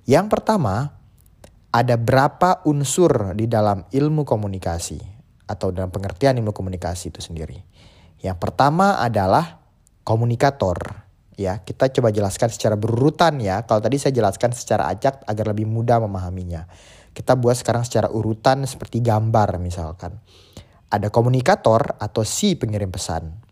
Yang 0.04 0.26
pertama, 0.28 1.00
ada 1.70 1.96
berapa 1.96 2.64
unsur 2.68 3.32
di 3.36 3.48
dalam 3.48 3.88
ilmu 3.88 4.26
komunikasi 4.28 5.00
atau 5.48 5.72
dalam 5.72 5.88
pengertian 5.90 6.38
ilmu 6.38 6.52
komunikasi 6.52 7.14
itu 7.14 7.20
sendiri. 7.24 7.58
Yang 8.20 8.36
pertama 8.38 9.00
adalah 9.00 9.64
komunikator. 10.04 11.08
Ya, 11.40 11.64
kita 11.64 11.88
coba 11.88 12.12
jelaskan 12.12 12.52
secara 12.52 12.76
berurutan 12.76 13.40
ya. 13.40 13.64
Kalau 13.64 13.80
tadi 13.80 13.96
saya 13.96 14.12
jelaskan 14.12 14.52
secara 14.52 14.92
acak 14.92 15.24
agar 15.24 15.44
lebih 15.56 15.64
mudah 15.64 16.04
memahaminya. 16.04 16.68
Kita 17.16 17.34
buat 17.34 17.56
sekarang 17.56 17.88
secara 17.88 18.12
urutan 18.12 18.68
seperti 18.68 19.00
gambar 19.00 19.56
misalkan. 19.56 20.20
Ada 20.92 21.08
komunikator 21.08 21.96
atau 21.96 22.26
si 22.26 22.58
pengirim 22.60 22.92
pesan 22.92 23.49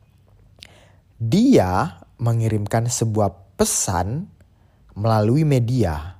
dia 1.18 1.98
mengirimkan 2.18 2.86
sebuah 2.86 3.58
pesan 3.58 4.30
melalui 4.94 5.42
media. 5.42 6.18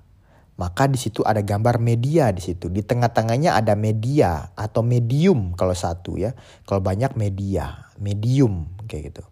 Maka 0.58 0.90
di 0.90 0.98
situ 0.98 1.22
ada 1.22 1.38
gambar 1.38 1.78
media 1.78 2.34
di 2.34 2.42
situ. 2.42 2.66
Di 2.66 2.82
tengah-tengahnya 2.82 3.54
ada 3.54 3.78
media 3.78 4.50
atau 4.58 4.82
medium 4.82 5.54
kalau 5.54 5.70
satu 5.70 6.18
ya. 6.18 6.34
Kalau 6.66 6.82
banyak 6.82 7.14
media, 7.14 7.86
medium 8.02 8.66
kayak 8.90 9.14
gitu. 9.14 9.24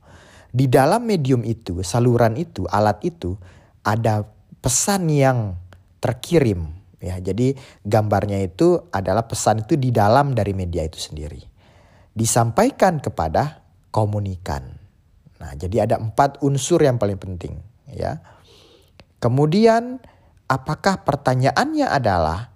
Di 0.55 0.71
dalam 0.71 1.03
medium 1.03 1.43
itu, 1.43 1.83
saluran 1.83 2.39
itu, 2.39 2.63
alat 2.71 3.03
itu 3.03 3.35
ada 3.83 4.23
pesan 4.63 5.11
yang 5.11 5.59
terkirim 5.99 6.71
ya. 7.03 7.19
Jadi 7.19 7.59
gambarnya 7.83 8.39
itu 8.47 8.87
adalah 8.95 9.27
pesan 9.27 9.67
itu 9.67 9.75
di 9.75 9.91
dalam 9.91 10.31
dari 10.31 10.55
media 10.55 10.87
itu 10.87 11.03
sendiri. 11.03 11.43
Disampaikan 12.15 13.03
kepada 13.03 13.67
komunikan. 13.91 14.86
Nah, 15.37 15.53
jadi 15.53 15.85
ada 15.85 16.01
empat 16.01 16.41
unsur 16.41 16.81
yang 16.81 16.97
paling 16.97 17.21
penting, 17.21 17.61
ya. 17.93 18.21
Kemudian, 19.21 20.01
apakah 20.49 21.05
pertanyaannya 21.05 21.89
adalah 21.89 22.53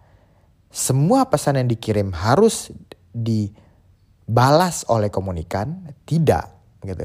semua 0.71 1.27
pesan 1.29 1.61
yang 1.61 1.69
dikirim 1.69 2.15
harus 2.15 2.73
dibalas 3.13 4.89
oleh 4.89 5.13
komunikan? 5.13 5.93
Tidak, 6.09 6.45
gitu. 6.87 7.05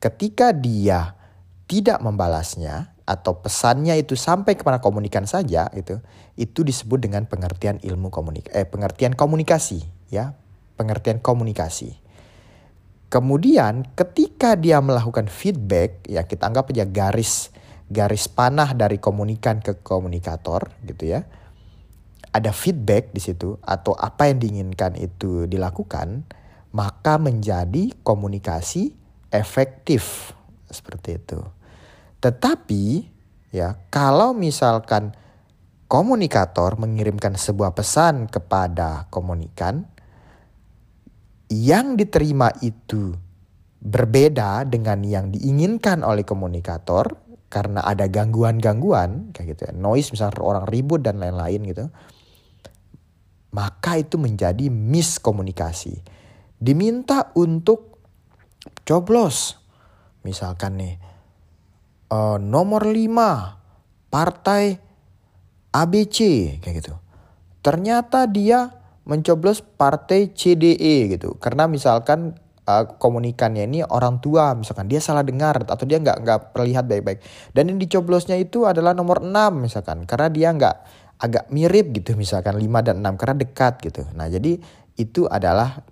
Ketika 0.00 0.54
dia 0.54 1.14
tidak 1.66 1.98
membalasnya 2.02 2.96
atau 3.06 3.42
pesannya 3.42 3.98
itu 3.98 4.14
sampai 4.14 4.54
kepada 4.54 4.78
komunikan 4.78 5.26
saja, 5.26 5.66
itu 5.74 5.98
itu 6.38 6.62
disebut 6.62 7.02
dengan 7.02 7.26
pengertian 7.26 7.82
ilmu 7.82 8.08
komunik 8.08 8.48
eh 8.54 8.64
pengertian 8.64 9.18
komunikasi, 9.18 9.82
ya, 10.08 10.38
pengertian 10.78 11.18
komunikasi. 11.18 11.98
Kemudian 13.10 13.90
ketika 13.98 14.54
dia 14.54 14.78
melakukan 14.78 15.26
feedback, 15.26 16.06
ya 16.06 16.22
kita 16.22 16.46
anggap 16.46 16.70
aja 16.70 16.86
garis 16.86 17.50
garis 17.90 18.30
panah 18.30 18.70
dari 18.70 19.02
komunikan 19.02 19.58
ke 19.58 19.82
komunikator 19.82 20.70
gitu 20.86 21.10
ya. 21.10 21.26
Ada 22.30 22.54
feedback 22.54 23.10
di 23.10 23.18
situ 23.18 23.58
atau 23.66 23.98
apa 23.98 24.30
yang 24.30 24.38
diinginkan 24.38 24.94
itu 24.94 25.50
dilakukan, 25.50 26.22
maka 26.70 27.18
menjadi 27.18 27.90
komunikasi 28.06 28.94
efektif 29.34 30.30
seperti 30.70 31.18
itu. 31.18 31.42
Tetapi 32.22 33.10
ya 33.50 33.74
kalau 33.90 34.30
misalkan 34.30 35.10
komunikator 35.90 36.78
mengirimkan 36.78 37.34
sebuah 37.34 37.74
pesan 37.74 38.30
kepada 38.30 39.10
komunikan 39.10 39.90
yang 41.50 41.98
diterima 41.98 42.54
itu 42.62 43.10
berbeda 43.80 44.64
dengan 44.70 45.02
yang 45.02 45.34
diinginkan 45.34 46.06
oleh 46.06 46.22
komunikator 46.22 47.18
karena 47.50 47.82
ada 47.82 48.06
gangguan-gangguan 48.06 49.34
kayak 49.34 49.58
gitu 49.58 49.60
ya, 49.66 49.72
noise 49.74 50.14
misalnya 50.14 50.38
orang 50.38 50.64
ribut 50.70 51.02
dan 51.02 51.18
lain-lain 51.18 51.60
gitu. 51.66 51.84
Maka 53.50 53.98
itu 53.98 54.14
menjadi 54.14 54.70
miskomunikasi. 54.70 55.98
Diminta 56.54 57.34
untuk 57.34 57.98
coblos. 58.86 59.58
Misalkan 60.22 60.78
nih 60.78 60.94
uh, 62.14 62.38
nomor 62.38 62.86
5 62.86 64.06
partai 64.06 64.78
ABC 65.74 66.18
kayak 66.62 66.74
gitu. 66.78 66.94
Ternyata 67.58 68.30
dia 68.30 68.79
mencoblos 69.08 69.64
partai 69.64 70.32
CDE 70.32 71.16
gitu. 71.16 71.36
Karena 71.40 71.66
misalkan 71.66 72.36
uh, 72.68 72.84
komunikannya 73.00 73.64
ini 73.66 73.80
orang 73.86 74.20
tua 74.20 74.52
misalkan 74.54 74.86
dia 74.86 75.00
salah 75.02 75.24
dengar 75.24 75.64
atau 75.64 75.84
dia 75.88 75.98
nggak 75.98 76.16
nggak 76.22 76.38
terlihat 76.54 76.84
baik-baik. 76.86 77.20
Dan 77.56 77.72
yang 77.72 77.78
dicoblosnya 77.80 78.36
itu 78.36 78.68
adalah 78.68 78.92
nomor 78.92 79.24
6 79.24 79.32
misalkan 79.56 80.04
karena 80.04 80.28
dia 80.28 80.48
nggak 80.52 80.76
agak 81.20 81.44
mirip 81.52 81.92
gitu 81.92 82.16
misalkan 82.16 82.56
5 82.56 82.86
dan 82.86 82.96
6 83.04 83.20
karena 83.20 83.36
dekat 83.36 83.74
gitu. 83.84 84.02
Nah, 84.16 84.26
jadi 84.32 84.56
itu 84.96 85.28
adalah 85.28 85.84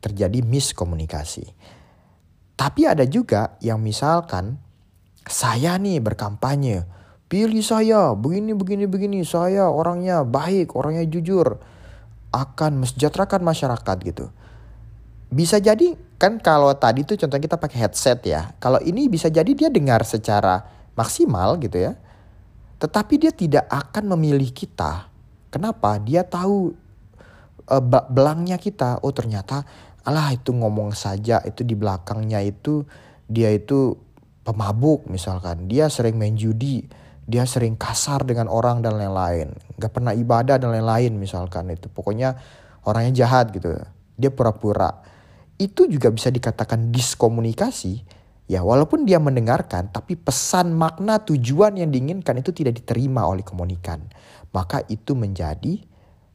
terjadi 0.00 0.40
miskomunikasi. 0.42 1.44
Tapi 2.56 2.80
ada 2.88 3.04
juga 3.04 3.56
yang 3.60 3.80
misalkan 3.80 4.60
saya 5.24 5.78
nih 5.78 6.02
berkampanye, 6.02 6.84
pilih 7.30 7.62
saya, 7.62 8.12
begini 8.16 8.52
begini 8.56 8.84
begini, 8.88 9.20
saya 9.22 9.70
orangnya 9.70 10.26
baik, 10.26 10.74
orangnya 10.74 11.06
jujur 11.06 11.60
akan 12.32 12.82
mesejahterakan 12.82 13.44
masyarakat 13.44 13.96
gitu. 14.08 14.26
Bisa 15.32 15.60
jadi 15.60 15.96
kan 16.16 16.40
kalau 16.40 16.72
tadi 16.76 17.04
tuh 17.04 17.16
contohnya 17.20 17.44
kita 17.44 17.56
pakai 17.60 17.78
headset 17.88 18.20
ya. 18.24 18.56
Kalau 18.60 18.80
ini 18.80 19.08
bisa 19.08 19.28
jadi 19.28 19.48
dia 19.52 19.68
dengar 19.68 20.04
secara 20.04 20.64
maksimal 20.96 21.60
gitu 21.60 21.76
ya. 21.80 21.92
Tetapi 22.80 23.14
dia 23.20 23.32
tidak 23.32 23.64
akan 23.68 24.16
memilih 24.16 24.50
kita. 24.50 25.08
Kenapa? 25.52 26.00
Dia 26.00 26.24
tahu 26.24 26.72
uh, 27.68 27.84
belangnya 28.08 28.56
kita. 28.56 29.00
Oh 29.04 29.12
ternyata 29.12 29.64
alah 30.02 30.34
itu 30.34 30.50
ngomong 30.50 30.92
saja 30.92 31.38
itu 31.46 31.62
di 31.62 31.78
belakangnya 31.78 32.42
itu 32.42 32.82
dia 33.28 33.52
itu 33.52 33.96
pemabuk 34.44 35.08
misalkan. 35.08 35.68
Dia 35.68 35.88
sering 35.88 36.16
main 36.20 36.36
judi 36.36 36.84
dia 37.22 37.46
sering 37.46 37.78
kasar 37.78 38.26
dengan 38.26 38.50
orang 38.50 38.82
dan 38.82 38.98
lain-lain. 38.98 39.54
Nggak 39.78 39.92
pernah 39.92 40.12
ibadah 40.12 40.58
dan 40.58 40.74
lain-lain 40.74 41.14
misalkan 41.14 41.70
itu. 41.70 41.86
Pokoknya 41.86 42.34
orangnya 42.82 43.24
jahat 43.24 43.54
gitu. 43.54 43.78
Dia 44.18 44.30
pura-pura. 44.34 45.02
Itu 45.56 45.86
juga 45.86 46.10
bisa 46.10 46.28
dikatakan 46.28 46.90
diskomunikasi. 46.90 48.22
Ya 48.50 48.60
walaupun 48.66 49.06
dia 49.06 49.22
mendengarkan 49.22 49.94
tapi 49.94 50.18
pesan 50.18 50.74
makna 50.74 51.22
tujuan 51.22 51.78
yang 51.78 51.88
diinginkan 51.94 52.42
itu 52.42 52.50
tidak 52.50 52.82
diterima 52.82 53.24
oleh 53.24 53.46
komunikan 53.46 54.02
maka 54.52 54.84
itu 54.92 55.16
menjadi 55.16 55.80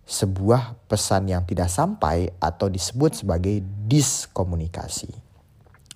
sebuah 0.07 0.87
pesan 0.89 1.29
yang 1.29 1.43
tidak 1.45 1.69
sampai 1.69 2.31
atau 2.39 2.71
disebut 2.71 3.21
sebagai 3.21 3.61
diskomunikasi. 3.85 5.11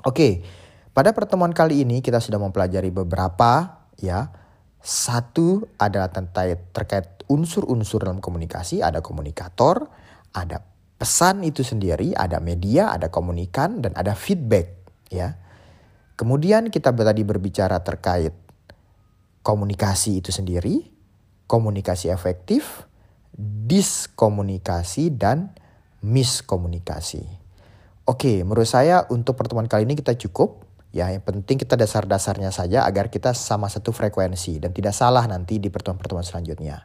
Oke 0.06 0.46
pada 0.92 1.16
pertemuan 1.16 1.56
kali 1.56 1.88
ini 1.88 2.04
kita 2.04 2.20
sudah 2.20 2.38
mempelajari 2.38 2.92
beberapa 2.92 3.82
ya 3.96 4.41
satu 4.82 5.66
adalah 5.78 6.10
tentang 6.10 6.58
terkait 6.74 7.24
unsur-unsur 7.30 8.02
dalam 8.02 8.18
komunikasi, 8.20 8.82
ada 8.82 9.00
komunikator, 9.00 9.88
ada 10.34 10.66
pesan 10.98 11.46
itu 11.46 11.62
sendiri, 11.62 12.14
ada 12.18 12.42
media, 12.42 12.94
ada 12.94 13.10
komunikan 13.14 13.82
dan 13.82 13.94
ada 13.94 14.18
feedback, 14.18 14.86
ya. 15.10 15.38
Kemudian 16.18 16.70
kita 16.70 16.94
tadi 16.94 17.26
berbicara 17.26 17.82
terkait 17.82 18.34
komunikasi 19.42 20.22
itu 20.22 20.30
sendiri, 20.30 20.86
komunikasi 21.50 22.14
efektif, 22.14 22.86
diskomunikasi 23.38 25.14
dan 25.18 25.58
miskomunikasi. 26.06 27.26
Oke, 28.06 28.42
menurut 28.42 28.70
saya 28.70 29.06
untuk 29.10 29.38
pertemuan 29.38 29.70
kali 29.70 29.86
ini 29.86 29.98
kita 29.98 30.18
cukup. 30.18 30.66
Ya, 30.92 31.08
yang 31.08 31.24
penting 31.24 31.56
kita 31.56 31.80
dasar-dasarnya 31.80 32.52
saja 32.52 32.84
agar 32.84 33.08
kita 33.08 33.32
sama 33.32 33.72
satu 33.72 33.96
frekuensi 33.96 34.60
dan 34.60 34.76
tidak 34.76 34.92
salah 34.92 35.24
nanti 35.24 35.56
di 35.56 35.72
pertemuan-pertemuan 35.72 36.28
selanjutnya. 36.28 36.84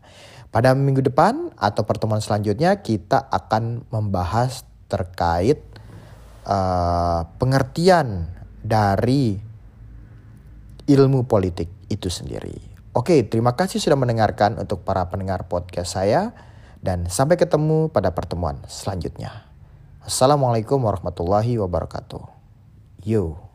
Pada 0.54 0.78
minggu 0.78 1.02
depan 1.02 1.50
atau 1.58 1.82
pertemuan 1.82 2.22
selanjutnya 2.22 2.86
kita 2.86 3.26
akan 3.26 3.82
membahas 3.90 4.62
terkait 4.86 5.58
uh, 6.46 7.26
pengertian 7.42 8.30
dari 8.62 9.42
ilmu 10.86 11.26
politik 11.26 11.66
itu 11.90 12.06
sendiri. 12.06 12.54
Oke, 12.94 13.26
terima 13.26 13.58
kasih 13.58 13.82
sudah 13.82 13.98
mendengarkan 13.98 14.56
untuk 14.56 14.86
para 14.86 15.02
pendengar 15.10 15.50
podcast 15.50 15.98
saya 15.98 16.32
dan 16.78 17.10
sampai 17.10 17.34
ketemu 17.36 17.90
pada 17.90 18.14
pertemuan 18.14 18.62
selanjutnya. 18.70 19.50
Assalamualaikum 20.06 20.78
warahmatullahi 20.78 21.58
wabarakatuh. 21.58 22.22
Yo. 23.02 23.45